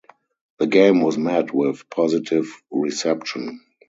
[0.57, 3.61] The game was met with positive reception.